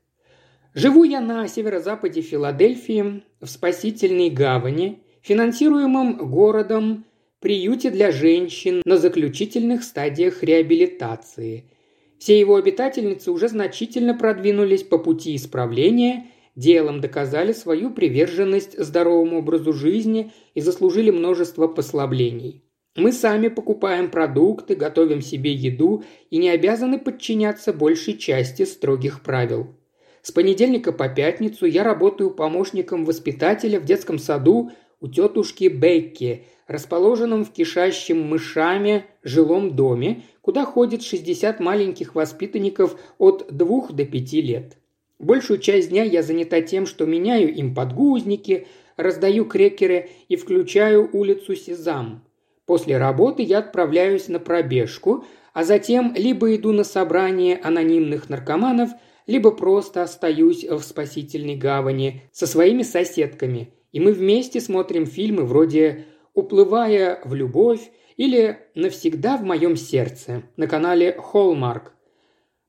Живу 0.75 1.04
я 1.04 1.21
на 1.21 1.47
северо-западе 1.47 2.21
Филадельфии, 2.21 3.23
в 3.40 3.47
спасительной 3.47 4.31
гавани, 4.31 5.04
финансируемом 5.23 6.16
городом 6.16 7.04
приюте 7.38 7.90
для 7.90 8.11
женщин 8.11 8.83
на 8.85 8.97
заключительных 8.97 9.85
стадиях 9.85 10.43
реабилитации. 10.43 11.71
Все 12.19 12.40
его 12.40 12.57
обитательницы 12.57 13.31
уже 13.31 13.49
значительно 13.49 14.14
продвинулись 14.14 14.83
по 14.83 14.99
пути 14.99 15.37
исправления 15.37 16.26
делом 16.57 17.01
доказали 17.01 17.53
свою 17.53 17.91
приверженность 17.91 18.79
здоровому 18.79 19.39
образу 19.39 19.73
жизни 19.73 20.33
и 20.55 20.61
заслужили 20.61 21.11
множество 21.11 21.67
послаблений. 21.67 22.63
Мы 22.97 23.11
сами 23.11 23.49
покупаем 23.49 24.09
продукты, 24.09 24.77
готовим 24.77 25.21
себе 25.21 25.53
еду 25.53 26.05
и 26.31 26.39
не 26.39 26.49
обязаны 26.51 26.99
подчиняться 26.99 27.73
большей 27.73 28.17
части 28.17 28.65
строгих 28.65 29.23
правил. 29.23 29.75
С 30.23 30.31
понедельника 30.31 30.93
по 30.93 31.09
пятницу 31.09 31.67
я 31.67 31.83
работаю 31.83 32.31
помощником 32.31 33.05
воспитателя 33.05 33.81
в 33.81 33.85
детском 33.85 34.19
саду 34.19 34.71
у 35.01 35.09
тетушки 35.09 35.65
Бекки, 35.65 36.47
расположенном 36.69 37.45
в 37.45 37.53
кишащем 37.53 38.23
мышами 38.23 39.05
жилом 39.23 39.75
доме, 39.75 40.23
куда 40.41 40.65
ходит 40.65 41.03
60 41.03 41.59
маленьких 41.61 42.15
воспитанников 42.15 42.97
от 43.19 43.49
2 43.51 43.89
до 43.89 44.05
5 44.05 44.33
лет. 44.35 44.79
Большую 45.25 45.59
часть 45.59 45.88
дня 45.88 46.04
я 46.04 46.23
занята 46.23 46.61
тем, 46.61 46.85
что 46.85 47.07
меняю 47.07 47.50
им 47.50 47.75
подгузники, 47.75 48.66
раздаю 48.99 49.47
крекеры 49.47 50.11
и 50.28 50.37
включаю 50.37 51.09
улицу 51.11 51.57
Сезам. 51.57 52.23
После 52.66 52.99
работы 52.99 53.43
я 53.43 53.61
отправляюсь 53.61 54.28
на 54.28 54.38
пробежку, 54.38 55.25
а 55.54 55.64
затем 55.64 56.12
либо 56.14 56.54
иду 56.54 56.73
на 56.73 56.85
собрание 56.85 57.57
анонимных 57.57 58.28
наркоманов, 58.28 58.90
либо 59.26 59.50
просто 59.50 60.02
остаюсь 60.02 60.62
в 60.62 60.83
спасительной 60.83 61.57
гавани 61.57 62.21
со 62.31 62.47
своими 62.47 62.83
соседками, 62.83 63.73
и 63.93 64.00
мы 64.00 64.12
вместе 64.12 64.61
смотрим 64.61 65.07
фильмы 65.07 65.45
вроде 65.45 66.04
«Уплывая 66.35 67.21
в 67.25 67.33
любовь» 67.33 67.81
или 68.19 68.59
«Навсегда 68.75 69.38
в 69.38 69.43
моем 69.43 69.76
сердце» 69.76 70.43
на 70.59 70.66
канале 70.66 71.19
Hallmark. 71.33 71.94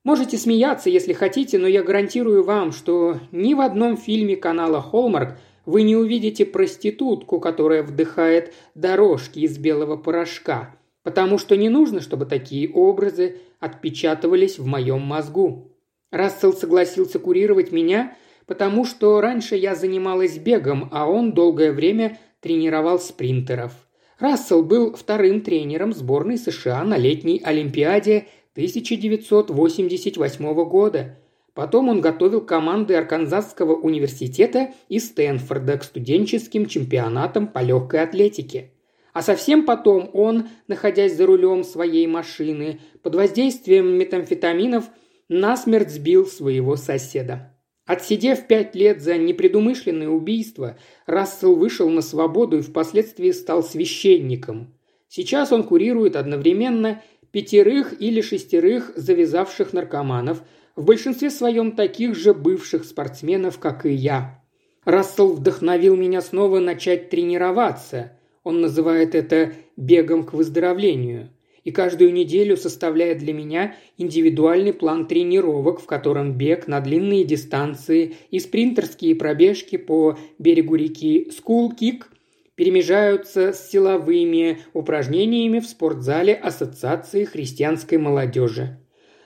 Можете 0.06 0.38
смеяться, 0.38 0.88
если 0.88 1.12
хотите, 1.12 1.58
но 1.58 1.66
я 1.66 1.82
гарантирую 1.82 2.44
вам, 2.44 2.70
что 2.70 3.18
ни 3.32 3.54
в 3.54 3.60
одном 3.60 3.96
фильме 3.96 4.36
канала 4.36 4.80
Hallmark 4.92 5.32
вы 5.64 5.82
не 5.82 5.96
увидите 5.96 6.46
проститутку, 6.46 7.40
которая 7.40 7.82
вдыхает 7.82 8.54
дорожки 8.76 9.40
из 9.40 9.58
белого 9.58 9.96
порошка, 9.96 10.76
потому 11.02 11.38
что 11.38 11.56
не 11.56 11.68
нужно, 11.68 12.00
чтобы 12.00 12.24
такие 12.24 12.70
образы 12.70 13.38
отпечатывались 13.58 14.60
в 14.60 14.66
моем 14.66 15.00
мозгу. 15.00 15.72
Рассел 16.12 16.52
согласился 16.52 17.18
курировать 17.18 17.72
меня, 17.72 18.16
потому 18.46 18.84
что 18.84 19.20
раньше 19.20 19.56
я 19.56 19.74
занималась 19.74 20.38
бегом, 20.38 20.88
а 20.92 21.10
он 21.10 21.32
долгое 21.32 21.72
время 21.72 22.16
тренировал 22.38 23.00
спринтеров. 23.00 23.72
Рассел 24.20 24.62
был 24.62 24.94
вторым 24.94 25.40
тренером 25.40 25.92
сборной 25.92 26.38
США 26.38 26.84
на 26.84 26.96
летней 26.96 27.42
Олимпиаде 27.44 28.28
1988 28.56 30.64
года. 30.64 31.18
Потом 31.52 31.90
он 31.90 32.00
готовил 32.00 32.40
команды 32.40 32.94
Арканзасского 32.94 33.74
университета 33.74 34.72
и 34.88 34.98
Стэнфорда 34.98 35.76
к 35.76 35.84
студенческим 35.84 36.64
чемпионатам 36.64 37.48
по 37.48 37.58
легкой 37.58 38.02
атлетике. 38.02 38.70
А 39.12 39.20
совсем 39.20 39.66
потом 39.66 40.08
он, 40.14 40.48
находясь 40.68 41.16
за 41.16 41.26
рулем 41.26 41.64
своей 41.64 42.06
машины, 42.06 42.80
под 43.02 43.14
воздействием 43.14 43.88
метамфетаминов, 43.98 44.84
насмерть 45.28 45.90
сбил 45.90 46.26
своего 46.26 46.76
соседа. 46.76 47.54
Отсидев 47.84 48.46
пять 48.46 48.74
лет 48.74 49.02
за 49.02 49.18
непредумышленное 49.18 50.08
убийство, 50.08 50.78
Рассел 51.04 51.56
вышел 51.56 51.90
на 51.90 52.00
свободу 52.00 52.58
и 52.58 52.62
впоследствии 52.62 53.32
стал 53.32 53.62
священником. 53.62 54.72
Сейчас 55.08 55.52
он 55.52 55.62
курирует 55.62 56.16
одновременно 56.16 57.02
пятерых 57.36 58.00
или 58.00 58.22
шестерых 58.22 58.92
завязавших 58.96 59.74
наркоманов, 59.74 60.42
в 60.74 60.86
большинстве 60.86 61.28
своем 61.28 61.72
таких 61.72 62.14
же 62.14 62.32
бывших 62.32 62.86
спортсменов, 62.86 63.58
как 63.58 63.84
и 63.84 63.92
я. 63.92 64.42
Рассел 64.86 65.34
вдохновил 65.34 65.96
меня 65.96 66.22
снова 66.22 66.60
начать 66.60 67.10
тренироваться. 67.10 68.12
Он 68.42 68.62
называет 68.62 69.14
это 69.14 69.52
«бегом 69.76 70.24
к 70.24 70.32
выздоровлению» 70.32 71.28
и 71.62 71.72
каждую 71.72 72.14
неделю 72.14 72.56
составляет 72.56 73.18
для 73.18 73.34
меня 73.34 73.74
индивидуальный 73.98 74.72
план 74.72 75.06
тренировок, 75.06 75.80
в 75.80 75.84
котором 75.84 76.38
бег 76.38 76.66
на 76.68 76.80
длинные 76.80 77.24
дистанции 77.24 78.14
и 78.30 78.38
спринтерские 78.38 79.14
пробежки 79.14 79.76
по 79.76 80.16
берегу 80.38 80.76
реки 80.76 81.30
Скулкик 81.36 82.08
перемежаются 82.56 83.52
с 83.52 83.70
силовыми 83.70 84.60
упражнениями 84.72 85.60
в 85.60 85.66
спортзале 85.66 86.34
Ассоциации 86.34 87.24
христианской 87.24 87.98
молодежи. 87.98 88.78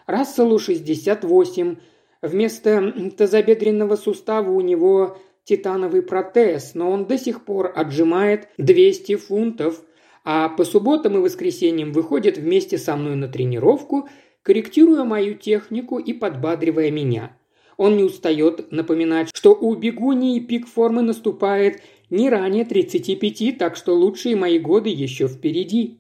Расселу 0.07 0.59
68. 0.59 1.77
Вместо 2.23 3.11
тазобедренного 3.17 3.97
сустава 3.97 4.51
у 4.51 4.61
него 4.61 5.17
титановый 5.45 6.03
протез, 6.03 6.75
но 6.75 6.91
он 6.91 7.07
до 7.07 7.17
сих 7.17 7.45
пор 7.45 7.73
отжимает 7.75 8.49
200 8.59 9.17
фунтов, 9.17 9.83
а 10.25 10.49
по 10.51 10.65
субботам 10.65 11.17
и 11.17 11.21
воскресеньям 11.21 11.93
выходит 11.93 12.37
вместе 12.37 12.77
со 12.77 12.97
мной 12.97 13.15
на 13.15 13.29
тренировку, 13.29 14.09
корректируя 14.43 15.05
мою 15.05 15.35
технику 15.35 15.99
и 15.99 16.13
подбадривая 16.13 16.91
меня. 16.91 17.37
Он 17.77 17.97
не 17.97 18.03
устает 18.03 18.71
напоминать, 18.73 19.31
что 19.35 19.55
у 19.55 19.75
бегунии 19.75 20.39
пик 20.41 20.67
формы 20.67 21.01
наступает 21.01 21.81
не 22.11 22.29
ранее 22.29 22.65
35, 22.65 23.59
так 23.59 23.77
что 23.77 23.95
лучшие 23.95 24.37
мои 24.37 24.59
годы 24.59 24.91
еще 24.91 25.29
впереди. 25.29 25.99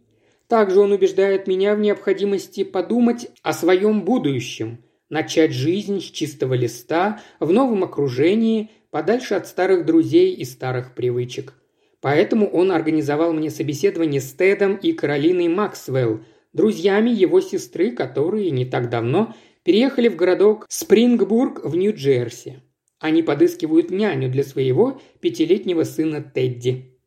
Также 0.48 0.80
он 0.80 0.92
убеждает 0.92 1.46
меня 1.46 1.74
в 1.74 1.80
необходимости 1.80 2.64
подумать 2.64 3.30
о 3.42 3.52
своем 3.52 4.02
будущем, 4.02 4.82
начать 5.08 5.52
жизнь 5.52 6.00
с 6.00 6.04
чистого 6.04 6.54
листа, 6.54 7.20
в 7.38 7.52
новом 7.52 7.84
окружении, 7.84 8.70
подальше 8.90 9.34
от 9.34 9.46
старых 9.46 9.86
друзей 9.86 10.34
и 10.34 10.44
старых 10.44 10.94
привычек. 10.94 11.54
Поэтому 12.00 12.48
он 12.48 12.72
организовал 12.72 13.32
мне 13.32 13.50
собеседование 13.50 14.20
с 14.20 14.32
Тедом 14.32 14.76
и 14.76 14.92
Каролиной 14.92 15.48
Максвелл, 15.48 16.20
друзьями 16.52 17.10
его 17.10 17.40
сестры, 17.40 17.92
которые 17.92 18.50
не 18.50 18.64
так 18.64 18.90
давно 18.90 19.34
переехали 19.62 20.08
в 20.08 20.16
городок 20.16 20.66
Спрингбург 20.68 21.64
в 21.64 21.76
Нью-Джерси. 21.76 22.62
Они 23.00 23.22
подыскивают 23.22 23.90
няню 23.90 24.30
для 24.30 24.44
своего 24.44 25.00
пятилетнего 25.20 25.84
сына 25.84 26.22
Тедди. 26.22 26.98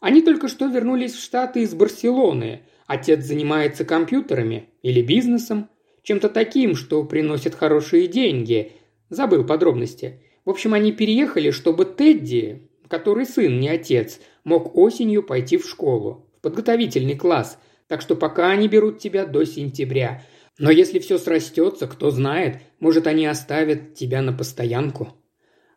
Они 0.00 0.20
только 0.20 0.48
что 0.48 0.66
вернулись 0.66 1.14
в 1.14 1.22
Штаты 1.22 1.62
из 1.62 1.74
Барселоны. 1.74 2.62
Отец 2.86 3.24
занимается 3.24 3.84
компьютерами 3.84 4.68
или 4.82 5.00
бизнесом, 5.00 5.68
чем-то 6.02 6.28
таким, 6.28 6.74
что 6.74 7.04
приносит 7.04 7.54
хорошие 7.54 8.08
деньги. 8.08 8.72
Забыл 9.10 9.44
подробности. 9.44 10.22
В 10.44 10.50
общем, 10.50 10.74
они 10.74 10.92
переехали, 10.92 11.50
чтобы 11.50 11.84
Тедди, 11.84 12.68
который 12.88 13.26
сын, 13.26 13.60
не 13.60 13.68
отец, 13.68 14.20
мог 14.42 14.76
осенью 14.76 15.22
пойти 15.22 15.56
в 15.56 15.68
школу, 15.68 16.30
в 16.36 16.40
подготовительный 16.40 17.16
класс, 17.16 17.58
Так 17.86 18.02
что 18.02 18.16
пока 18.16 18.50
они 18.50 18.68
берут 18.68 18.98
тебя 18.98 19.24
до 19.24 19.44
сентября. 19.44 20.22
Но 20.58 20.70
если 20.70 20.98
все 20.98 21.16
срастется, 21.16 21.86
кто 21.86 22.10
знает, 22.10 22.60
может, 22.80 23.06
они 23.06 23.24
оставят 23.24 23.94
тебя 23.94 24.20
на 24.20 24.32
постоянку. 24.32 25.17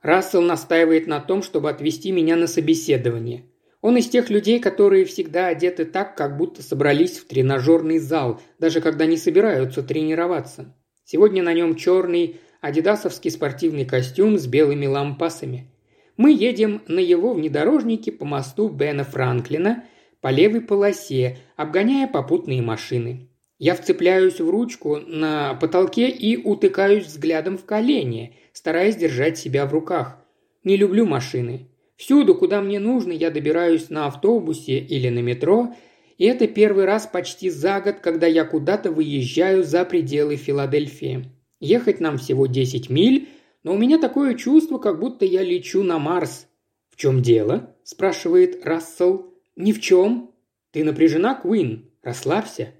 Рассел 0.01 0.41
настаивает 0.41 1.07
на 1.07 1.19
том, 1.19 1.43
чтобы 1.43 1.69
отвезти 1.69 2.11
меня 2.11 2.35
на 2.35 2.47
собеседование. 2.47 3.45
Он 3.81 3.97
из 3.97 4.07
тех 4.09 4.29
людей, 4.29 4.59
которые 4.59 5.05
всегда 5.05 5.47
одеты 5.47 5.85
так, 5.85 6.15
как 6.15 6.37
будто 6.37 6.61
собрались 6.61 7.17
в 7.17 7.27
тренажерный 7.27 7.97
зал, 7.97 8.39
даже 8.59 8.81
когда 8.81 9.05
не 9.05 9.17
собираются 9.17 9.81
тренироваться. 9.81 10.75
Сегодня 11.03 11.41
на 11.43 11.53
нем 11.53 11.75
черный 11.75 12.39
адидасовский 12.61 13.31
спортивный 13.31 13.85
костюм 13.85 14.37
с 14.37 14.45
белыми 14.45 14.85
лампасами. 14.85 15.71
Мы 16.15 16.31
едем 16.31 16.83
на 16.87 16.99
его 16.99 17.33
внедорожнике 17.33 18.11
по 18.11 18.25
мосту 18.25 18.69
Бена 18.69 19.03
Франклина 19.03 19.85
по 20.19 20.27
левой 20.29 20.61
полосе, 20.61 21.39
обгоняя 21.55 22.07
попутные 22.07 22.61
машины. 22.61 23.30
Я 23.61 23.75
вцепляюсь 23.75 24.39
в 24.39 24.49
ручку 24.49 24.97
на 24.97 25.53
потолке 25.53 26.09
и 26.09 26.35
утыкаюсь 26.35 27.05
взглядом 27.05 27.59
в 27.59 27.65
колени, 27.65 28.35
стараясь 28.53 28.95
держать 28.95 29.37
себя 29.37 29.67
в 29.67 29.71
руках. 29.71 30.17
Не 30.63 30.77
люблю 30.77 31.05
машины. 31.05 31.67
Всюду, 31.95 32.33
куда 32.33 32.59
мне 32.59 32.79
нужно, 32.79 33.11
я 33.11 33.29
добираюсь 33.29 33.91
на 33.91 34.07
автобусе 34.07 34.79
или 34.79 35.09
на 35.09 35.19
метро, 35.19 35.75
и 36.17 36.25
это 36.25 36.47
первый 36.47 36.85
раз 36.85 37.05
почти 37.05 37.51
за 37.51 37.81
год, 37.81 37.97
когда 37.99 38.25
я 38.25 38.45
куда-то 38.45 38.91
выезжаю 38.91 39.63
за 39.63 39.85
пределы 39.85 40.37
Филадельфии. 40.37 41.29
Ехать 41.59 41.99
нам 41.99 42.17
всего 42.17 42.47
10 42.47 42.89
миль, 42.89 43.29
но 43.61 43.75
у 43.75 43.77
меня 43.77 43.99
такое 43.99 44.33
чувство, 44.33 44.79
как 44.79 44.99
будто 44.99 45.23
я 45.23 45.43
лечу 45.43 45.83
на 45.83 45.99
Марс. 45.99 46.47
«В 46.89 46.95
чем 46.95 47.21
дело?»– 47.21 47.75
спрашивает 47.83 48.65
Рассел. 48.65 49.35
«Ни 49.55 49.71
в 49.71 49.79
чем. 49.79 50.31
Ты 50.71 50.83
напряжена, 50.83 51.35
Куин. 51.35 51.91
Расслабься». 52.01 52.73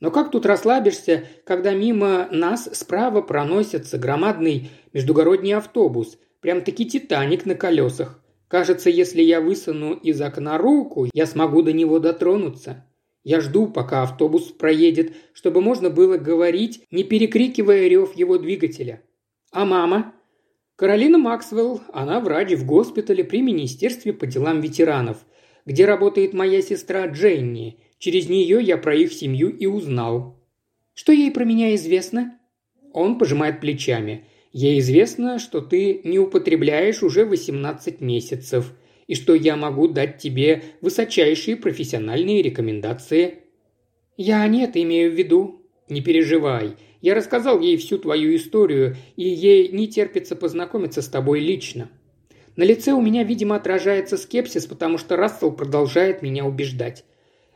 Но 0.00 0.10
как 0.10 0.30
тут 0.30 0.44
расслабишься, 0.44 1.24
когда 1.44 1.72
мимо 1.72 2.28
нас 2.30 2.68
справа 2.72 3.22
проносится 3.22 3.98
громадный 3.98 4.70
междугородний 4.92 5.54
автобус, 5.54 6.18
прям-таки 6.40 6.84
Титаник 6.84 7.46
на 7.46 7.54
колесах. 7.54 8.22
Кажется, 8.48 8.90
если 8.90 9.22
я 9.22 9.40
высуну 9.40 9.94
из 9.94 10.20
окна 10.20 10.58
руку, 10.58 11.08
я 11.12 11.26
смогу 11.26 11.62
до 11.62 11.72
него 11.72 11.98
дотронуться. 11.98 12.86
Я 13.24 13.40
жду, 13.40 13.66
пока 13.66 14.02
автобус 14.02 14.44
проедет, 14.52 15.14
чтобы 15.32 15.60
можно 15.60 15.90
было 15.90 16.16
говорить, 16.16 16.84
не 16.92 17.02
перекрикивая 17.02 17.88
рев 17.88 18.14
его 18.14 18.38
двигателя. 18.38 19.02
А 19.50 19.64
мама? 19.64 20.14
Каролина 20.76 21.18
Максвелл, 21.18 21.80
она 21.92 22.20
врач 22.20 22.52
в 22.52 22.64
госпитале 22.64 23.24
при 23.24 23.40
Министерстве 23.40 24.12
по 24.12 24.26
делам 24.26 24.60
ветеранов, 24.60 25.24
где 25.64 25.86
работает 25.86 26.34
моя 26.34 26.62
сестра 26.62 27.06
Дженни. 27.06 27.80
Через 27.98 28.28
нее 28.28 28.60
я 28.62 28.76
про 28.76 28.94
их 28.94 29.12
семью 29.12 29.48
и 29.48 29.66
узнал. 29.66 30.38
Что 30.94 31.12
ей 31.12 31.30
про 31.30 31.44
меня 31.44 31.74
известно? 31.74 32.38
Он 32.92 33.18
пожимает 33.18 33.60
плечами. 33.60 34.24
Ей 34.52 34.78
известно, 34.80 35.38
что 35.38 35.60
ты 35.60 36.00
не 36.04 36.18
употребляешь 36.18 37.02
уже 37.02 37.24
18 37.24 38.00
месяцев– 38.00 38.72
и 39.06 39.14
что 39.14 39.34
я 39.34 39.56
могу 39.56 39.88
дать 39.88 40.18
тебе 40.18 40.62
высочайшие 40.80 41.56
профессиональные 41.56 42.42
рекомендации». 42.42 43.38
«Я 44.16 44.46
нет, 44.46 44.76
имею 44.76 45.12
в 45.12 45.14
виду». 45.14 45.62
«Не 45.88 46.00
переживай. 46.00 46.74
Я 47.00 47.14
рассказал 47.14 47.60
ей 47.60 47.76
всю 47.76 47.98
твою 47.98 48.34
историю, 48.34 48.96
и 49.14 49.22
ей 49.22 49.68
не 49.68 49.86
терпится 49.86 50.34
познакомиться 50.34 51.00
с 51.00 51.06
тобой 51.06 51.38
лично». 51.38 51.90
На 52.56 52.64
лице 52.64 52.92
у 52.92 53.00
меня, 53.00 53.22
видимо, 53.22 53.54
отражается 53.54 54.16
скепсис, 54.16 54.66
потому 54.66 54.98
что 54.98 55.16
Рассел 55.16 55.52
продолжает 55.52 56.22
меня 56.22 56.44
убеждать. 56.44 57.04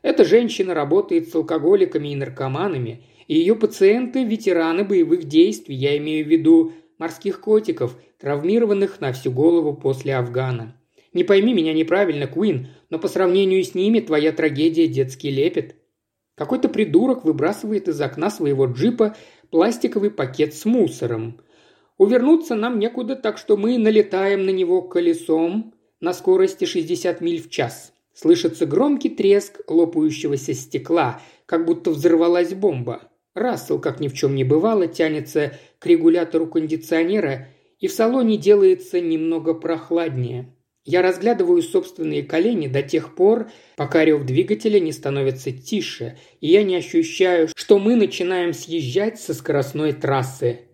Эта 0.03 0.25
женщина 0.25 0.75
работает 0.75 1.29
с 1.29 1.35
алкоголиками 1.35 2.09
и 2.09 2.17
наркоманами, 2.17 3.05
и 3.27 3.37
ее 3.37 3.55
пациенты– 3.55 4.25
ветераны 4.25 4.85
боевых 4.85 5.25
действий, 5.25 5.77
я 5.77 5.97
имею 5.99 6.25
в 6.25 6.29
виду 6.29 6.73
морских 6.99 7.41
котиков, 7.41 7.97
травмированных 8.19 9.01
на 9.01 9.13
всю 9.13 9.31
голову 9.31 9.75
после 9.75 10.17
Афгана. 10.17 10.77
Не 11.13 11.25
пойми 11.25 11.53
меня 11.53 11.73
неправильно, 11.73 12.27
Куин, 12.27 12.69
но 12.89 12.99
по 12.99 13.09
сравнению 13.09 13.63
с 13.65 13.75
ними 13.75 14.01
твоя 14.01 14.33
трагедия 14.33 14.87
детский 14.87 15.31
лепет. 15.31 15.77
Какой-то 16.35 16.69
придурок 16.69 17.25
выбрасывает 17.25 17.89
из 17.89 18.01
окна 18.01 18.31
своего 18.31 18.67
джипа 18.67 19.17
пластиковый 19.51 20.11
пакет 20.11 20.55
с 20.55 20.65
мусором. 20.65 21.41
Увернуться 21.99 22.55
нам 22.55 22.79
некуда, 22.79 23.17
так 23.17 23.37
что 23.37 23.57
мы 23.57 23.77
налетаем 23.77 24.47
на 24.47 24.51
него 24.51 24.83
колесом 24.83 25.75
на 26.01 26.15
скорости 26.15 26.65
60 26.65 27.21
миль 27.21 27.43
в 27.43 27.51
час. 27.51 27.93
Слышится 28.21 28.67
громкий 28.67 29.09
треск 29.09 29.63
лопающегося 29.67 30.53
стекла, 30.53 31.23
как 31.47 31.65
будто 31.65 31.91
взорвалась 31.91 32.53
бомба. 32.53 33.11
Рассел, 33.35 33.81
как 33.81 33.99
ни 33.99 34.09
в 34.09 34.13
чем 34.13 34.35
не 34.35 34.45
бывало, 34.45 34.89
тянется 34.89 35.55
к 35.79 35.87
регулятору 35.87 36.47
кондиционера, 36.47 37.49
и 37.79 37.87
в 37.87 37.93
салоне 37.93 38.37
делается 38.37 39.01
немного 39.01 39.55
прохладнее. 39.55 40.55
Я 40.85 41.01
разглядываю 41.01 41.63
собственные 41.63 42.23
колени 42.23 42.67
до 42.67 42.83
тех 42.83 43.15
пор, 43.15 43.51
пока 43.77 44.05
рев 44.05 44.27
двигателя 44.27 44.81
не 44.81 44.93
становится 44.93 45.51
тише, 45.51 46.19
и 46.43 46.49
я 46.49 46.63
не 46.63 46.77
ощущаю, 46.77 47.49
что 47.57 47.79
мы 47.79 47.97
начинаем 47.97 48.53
съезжать 48.53 49.19
со 49.19 49.33
скоростной 49.33 49.95
трассы. 49.95 50.67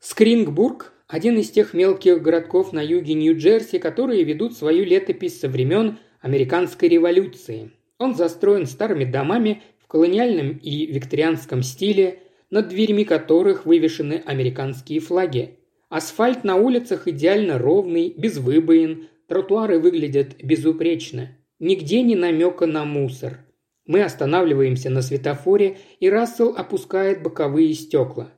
Скрингбург– 0.00 0.94
один 1.06 1.36
из 1.36 1.50
тех 1.50 1.74
мелких 1.74 2.22
городков 2.22 2.72
на 2.72 2.80
юге 2.80 3.12
Нью-Джерси, 3.12 3.78
которые 3.78 4.24
ведут 4.24 4.56
свою 4.56 4.86
летопись 4.86 5.38
со 5.38 5.50
времен 5.50 5.98
американской 6.20 6.88
революции. 6.88 7.70
Он 7.98 8.14
застроен 8.14 8.66
старыми 8.66 9.04
домами 9.04 9.62
в 9.78 9.86
колониальном 9.86 10.58
и 10.58 10.86
викторианском 10.86 11.62
стиле, 11.62 12.20
над 12.50 12.68
дверьми 12.68 13.04
которых 13.04 13.66
вывешены 13.66 14.22
американские 14.24 15.00
флаги. 15.00 15.58
Асфальт 15.88 16.44
на 16.44 16.56
улицах 16.56 17.08
идеально 17.08 17.58
ровный, 17.58 18.12
без 18.16 18.38
выбоин, 18.38 19.08
Тротуары 19.26 19.80
выглядят 19.80 20.36
безупречно. 20.42 21.36
Нигде 21.58 22.02
не 22.02 22.14
намека 22.14 22.66
на 22.66 22.84
мусор. 22.84 23.40
Мы 23.86 24.02
останавливаемся 24.02 24.90
на 24.90 25.02
светофоре, 25.02 25.78
и 26.00 26.08
Рассел 26.08 26.54
опускает 26.56 27.22
боковые 27.22 27.72
стекла. 27.74 28.30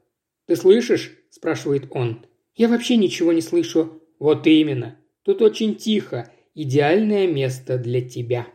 «Ты 0.46 0.56
слышишь?»– 0.56 1.18
спрашивает 1.30 1.88
он. 1.90 2.24
«Я 2.54 2.68
вообще 2.68 2.96
ничего 2.96 3.32
не 3.32 3.40
слышу». 3.40 4.02
«Вот 4.18 4.46
именно. 4.46 4.98
Тут 5.22 5.42
очень 5.42 5.76
тихо. 5.76 6.30
Идеальное 6.54 7.26
место 7.26 7.78
для 7.78 8.00
тебя». 8.00 8.46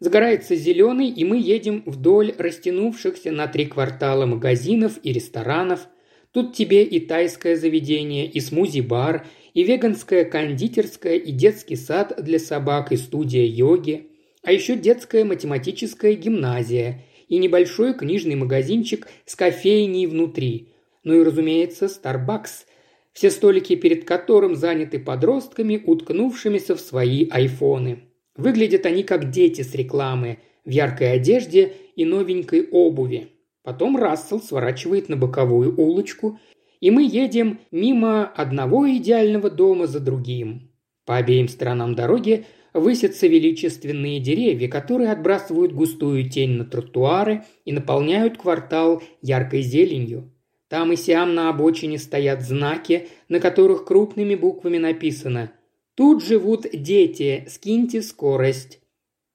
Загорается 0.00 0.56
зеленый, 0.56 1.08
и 1.08 1.24
мы 1.24 1.38
едем 1.38 1.82
вдоль 1.84 2.34
растянувшихся 2.38 3.32
на 3.32 3.46
три 3.46 3.66
квартала 3.66 4.24
магазинов 4.24 4.98
и 5.02 5.12
ресторанов. 5.12 5.88
Тут 6.32 6.54
тебе 6.54 6.84
и 6.84 7.00
тайское 7.00 7.54
заведение, 7.54 8.26
и 8.26 8.40
смузи-бар, 8.40 9.26
и 9.52 9.62
веганская 9.62 10.24
кондитерская, 10.24 11.16
и 11.16 11.32
детский 11.32 11.76
сад 11.76 12.14
для 12.22 12.38
собак, 12.38 12.92
и 12.92 12.96
студия 12.96 13.44
йоги, 13.44 14.08
а 14.42 14.52
еще 14.52 14.76
детская 14.76 15.24
математическая 15.24 16.14
гимназия 16.14 17.04
и 17.28 17.36
небольшой 17.36 17.92
книжный 17.92 18.36
магазинчик 18.36 19.06
с 19.26 19.36
кофейней 19.36 20.06
внутри. 20.06 20.72
Ну 21.04 21.20
и, 21.20 21.24
разумеется, 21.24 21.86
Starbucks, 21.86 22.64
все 23.12 23.30
столики 23.30 23.76
перед 23.76 24.04
которым 24.04 24.54
заняты 24.54 24.98
подростками, 24.98 25.82
уткнувшимися 25.84 26.76
в 26.76 26.80
свои 26.80 27.28
айфоны. 27.28 28.04
Выглядят 28.36 28.86
они 28.86 29.02
как 29.02 29.30
дети 29.30 29.62
с 29.62 29.74
рекламы, 29.74 30.38
в 30.64 30.70
яркой 30.70 31.12
одежде 31.12 31.74
и 31.96 32.04
новенькой 32.04 32.68
обуви. 32.70 33.28
Потом 33.62 33.96
Рассел 33.96 34.40
сворачивает 34.40 35.08
на 35.08 35.16
боковую 35.16 35.74
улочку 35.76 36.38
и 36.80 36.90
мы 36.90 37.04
едем 37.04 37.60
мимо 37.70 38.24
одного 38.26 38.90
идеального 38.90 39.50
дома 39.50 39.86
за 39.86 40.00
другим. 40.00 40.70
По 41.04 41.16
обеим 41.16 41.48
сторонам 41.48 41.94
дороги 41.94 42.46
высятся 42.72 43.26
величественные 43.26 44.20
деревья, 44.20 44.68
которые 44.68 45.12
отбрасывают 45.12 45.72
густую 45.72 46.28
тень 46.28 46.52
на 46.52 46.64
тротуары 46.64 47.44
и 47.64 47.72
наполняют 47.72 48.38
квартал 48.38 49.02
яркой 49.20 49.62
зеленью. 49.62 50.32
Там 50.70 50.92
и 50.92 50.96
сям 50.96 51.34
на 51.34 51.50
обочине 51.50 51.98
стоят 51.98 52.40
знаки, 52.40 53.08
на 53.28 53.38
которых 53.38 53.84
крупными 53.84 54.36
буквами 54.36 54.78
написано 54.78 55.52
«Тут 55.94 56.24
живут 56.24 56.64
дети, 56.72 57.44
скиньте 57.50 58.00
скорость». 58.00 58.80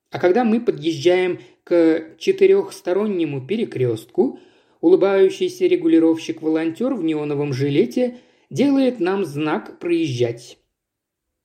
А 0.10 0.18
когда 0.18 0.44
мы 0.44 0.60
подъезжаем 0.60 1.40
к 1.64 2.16
четырехстороннему 2.18 3.46
перекрестку– 3.46 4.40
Улыбающийся 4.86 5.66
регулировщик-волонтер 5.66 6.94
в 6.94 7.04
неоновом 7.04 7.54
жилете 7.54 8.18
делает 8.52 9.00
нам 9.00 9.26
знак 9.26 9.80
«Проезжать». 9.80 10.60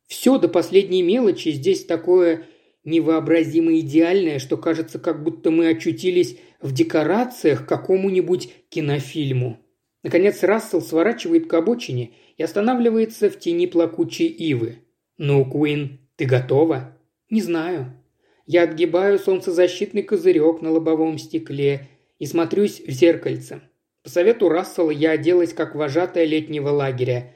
Все 0.06 0.36
до 0.36 0.46
последней 0.46 1.02
мелочи 1.02 1.48
здесь 1.48 1.86
такое 1.86 2.46
невообразимо 2.84 3.78
идеальное, 3.78 4.40
что 4.40 4.58
кажется, 4.58 4.98
как 4.98 5.22
будто 5.22 5.50
мы 5.50 5.68
очутились 5.68 6.36
в 6.60 6.74
декорациях 6.74 7.64
к 7.64 7.68
какому-нибудь 7.68 8.52
кинофильму. 8.68 9.58
Наконец 10.02 10.42
Рассел 10.42 10.80
сворачивает 10.80 11.46
к 11.46 11.54
обочине 11.54 12.12
и 12.36 12.42
останавливается 12.42 13.28
в 13.28 13.38
тени 13.38 13.66
плакучей 13.66 14.28
ивы. 14.28 14.78
«Ну, 15.18 15.44
Куин, 15.44 16.00
ты 16.16 16.24
готова?» 16.24 16.96
«Не 17.28 17.42
знаю». 17.42 17.92
Я 18.46 18.64
отгибаю 18.64 19.18
солнцезащитный 19.18 20.02
козырек 20.02 20.60
на 20.60 20.70
лобовом 20.70 21.18
стекле 21.18 21.88
и 22.18 22.26
смотрюсь 22.26 22.80
в 22.80 22.90
зеркальце. 22.90 23.60
По 24.02 24.10
совету 24.10 24.48
Рассела 24.48 24.90
я 24.90 25.12
оделась 25.12 25.52
как 25.52 25.74
вожатая 25.74 26.24
летнего 26.24 26.70
лагеря. 26.70 27.34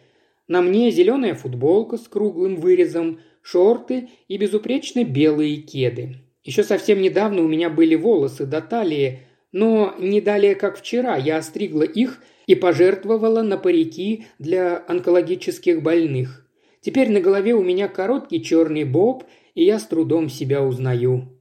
На 0.49 0.61
мне 0.61 0.91
зеленая 0.91 1.35
футболка 1.35 1.99
с 1.99 2.09
круглым 2.09 2.57
вырезом, 2.57 3.21
шорты 3.43 4.09
и 4.29 4.39
безупречно 4.39 5.05
белые 5.05 5.59
кеды. 5.59 6.17
Еще 6.43 6.65
совсем 6.65 7.01
недавно 7.01 7.43
у 7.43 7.49
меня 7.49 7.71
были 7.71 7.95
волосы 7.95 8.45
до 8.45 8.61
талии, 8.61 9.21
но 9.53 9.95
не 9.99 10.21
далее, 10.21 10.55
как 10.55 10.79
вчера, 10.79 11.17
я 11.17 11.37
остригла 11.37 11.83
их 11.83 12.21
и 12.47 12.55
пожертвовала 12.55 13.43
на 13.43 13.57
парики 13.57 14.27
для 14.39 14.83
онкологических 14.87 15.83
больных. 15.83 16.47
Теперь 16.81 17.11
на 17.11 17.21
голове 17.21 17.55
у 17.55 17.63
меня 17.63 17.89
короткий 17.89 18.43
черный 18.43 18.85
боб, 18.85 19.25
и 19.55 19.65
я 19.65 19.79
с 19.79 19.87
трудом 19.87 20.29
себя 20.29 20.63
узнаю. 20.63 21.41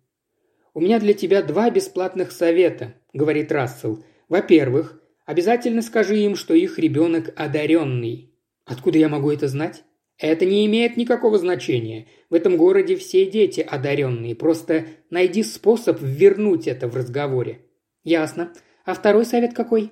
«У 0.74 0.80
меня 0.80 1.00
для 1.00 1.14
тебя 1.14 1.44
два 1.44 1.70
бесплатных 1.70 2.32
совета»,— 2.32 2.94
говорит 3.14 3.52
Рассел. 3.52 4.04
«Во-первых, 4.30 5.02
обязательно 5.26 5.82
скажи 5.82 6.18
им, 6.20 6.36
что 6.36 6.54
их 6.54 6.80
ребенок 6.80 7.34
одаренный». 7.36 8.34
«Откуда 8.66 8.98
я 8.98 9.10
могу 9.10 9.32
это 9.32 9.48
знать?» 9.48 9.84
«Это 10.20 10.46
не 10.46 10.66
имеет 10.68 10.96
никакого 10.96 11.38
значения. 11.38 12.08
В 12.30 12.36
этом 12.36 12.56
городе 12.56 12.96
все 12.96 13.26
дети 13.26 13.62
одаренные. 13.62 14.36
Просто 14.36 14.86
найди 15.10 15.44
способ 15.44 16.00
вернуть 16.02 16.68
это 16.68 16.88
в 16.88 16.96
разговоре». 16.96 17.62
«Ясно. 18.04 18.54
А 18.86 18.94
второй 18.94 19.26
совет 19.26 19.54
какой?» 19.54 19.92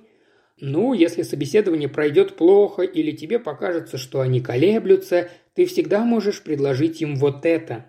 Ну, 0.64 0.92
если 0.92 1.22
собеседование 1.22 1.88
пройдет 1.88 2.36
плохо 2.36 2.82
или 2.82 3.10
тебе 3.10 3.40
покажется, 3.40 3.98
что 3.98 4.20
они 4.20 4.40
колеблются, 4.40 5.28
ты 5.54 5.66
всегда 5.66 6.04
можешь 6.04 6.40
предложить 6.40 7.02
им 7.02 7.16
вот 7.16 7.44
это. 7.44 7.86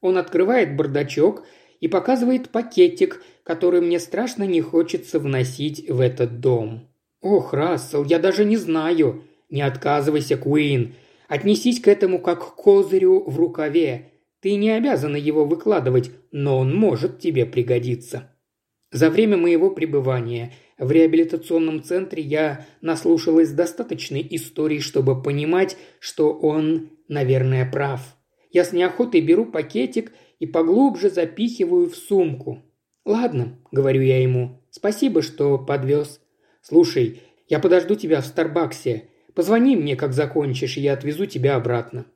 Он 0.00 0.16
открывает 0.16 0.76
бардачок 0.76 1.44
и 1.78 1.88
показывает 1.88 2.48
пакетик, 2.48 3.22
который 3.42 3.82
мне 3.82 4.00
страшно 4.00 4.44
не 4.44 4.62
хочется 4.62 5.18
вносить 5.18 5.90
в 5.90 6.00
этот 6.00 6.40
дом. 6.40 6.88
Ох, 7.20 7.52
Рассел, 7.52 8.02
я 8.02 8.18
даже 8.18 8.46
не 8.46 8.56
знаю. 8.56 9.24
Не 9.50 9.60
отказывайся, 9.60 10.38
Куин. 10.38 10.94
Отнесись 11.28 11.80
к 11.80 11.86
этому 11.86 12.18
как 12.18 12.40
к 12.40 12.54
козырю 12.54 13.24
в 13.28 13.38
рукаве. 13.38 14.12
Ты 14.40 14.54
не 14.54 14.70
обязана 14.70 15.16
его 15.16 15.44
выкладывать, 15.44 16.10
но 16.32 16.60
он 16.60 16.74
может 16.74 17.18
тебе 17.18 17.44
пригодиться. 17.44 18.30
За 18.90 19.10
время 19.10 19.36
моего 19.36 19.70
пребывания– 19.70 20.52
в 20.78 20.90
реабилитационном 20.90 21.82
центре 21.82 22.22
я 22.22 22.66
наслушалась 22.82 23.50
достаточной 23.50 24.26
истории, 24.30 24.78
чтобы 24.78 25.22
понимать, 25.22 25.76
что 26.00 26.32
он, 26.32 26.90
наверное, 27.08 27.70
прав. 27.70 28.00
Я 28.50 28.64
с 28.64 28.72
неохотой 28.72 29.22
беру 29.22 29.46
пакетик 29.46 30.12
и 30.38 30.46
поглубже 30.46 31.08
запихиваю 31.08 31.88
в 31.88 31.96
сумку. 31.96 32.62
«Ладно»,— 33.06 33.58
говорю 33.72 34.02
я 34.02 34.22
ему,— 34.22 34.62
«спасибо, 34.70 35.22
что 35.22 35.56
подвез. 35.56 36.20
Слушай, 36.60 37.22
я 37.48 37.58
подожду 37.58 37.94
тебя 37.94 38.20
в 38.20 38.26
Старбаксе. 38.26 39.08
Позвони 39.34 39.76
мне, 39.76 39.96
как 39.96 40.12
закончишь, 40.12 40.76
и 40.76 40.82
я 40.82 40.92
отвезу 40.92 41.24
тебя 41.26 41.56
обратно». 41.56 42.06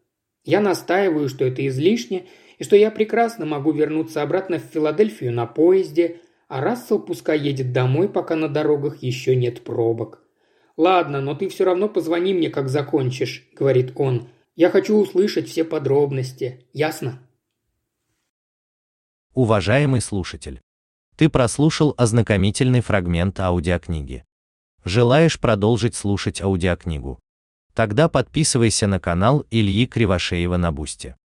Я 0.44 0.60
настаиваю, 0.60 1.28
что 1.28 1.44
это 1.44 1.66
излишне, 1.66 2.26
и 2.58 2.64
что 2.64 2.74
я 2.74 2.90
прекрасно 2.90 3.46
могу 3.46 3.72
вернуться 3.72 4.22
обратно 4.22 4.58
в 4.58 4.62
Филадельфию 4.62 5.32
на 5.32 5.46
поезде, 5.46 6.20
а 6.50 6.60
Рассел 6.60 6.98
пускай 6.98 7.38
едет 7.38 7.72
домой, 7.72 8.08
пока 8.08 8.34
на 8.34 8.48
дорогах 8.48 9.04
еще 9.04 9.36
нет 9.36 9.62
пробок. 9.62 10.20
«Ладно, 10.76 11.20
но 11.20 11.36
ты 11.36 11.48
все 11.48 11.64
равно 11.64 11.88
позвони 11.88 12.34
мне, 12.34 12.50
как 12.50 12.68
закончишь»,— 12.68 13.48
говорит 13.56 13.92
он. 13.94 14.28
«Я 14.56 14.68
хочу 14.68 14.96
услышать 14.96 15.48
все 15.48 15.62
подробности. 15.62 16.66
Ясно?» 16.72 17.20
Уважаемый 19.32 20.00
слушатель, 20.00 20.60
ты 21.16 21.28
прослушал 21.28 21.94
ознакомительный 21.96 22.80
фрагмент 22.80 23.38
аудиокниги. 23.38 24.24
Желаешь 24.84 25.38
продолжить 25.38 25.94
слушать 25.94 26.42
аудиокнигу? 26.42 27.20
Тогда 27.74 28.08
подписывайся 28.08 28.88
на 28.88 28.98
канал 28.98 29.46
Ильи 29.52 29.86
Кривошеева 29.86 30.56
на 30.56 30.72
Бусте. 30.72 31.16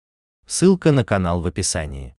Ссылка 0.45 0.91
на 0.91 1.03
канал 1.03 1.41
в 1.41 1.47
описании. 1.47 2.14